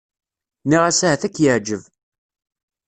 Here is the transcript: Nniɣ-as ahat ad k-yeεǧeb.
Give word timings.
Nniɣ-as 0.63 0.99
ahat 1.05 1.23
ad 1.27 1.31
k-yeεǧeb. 1.35 1.83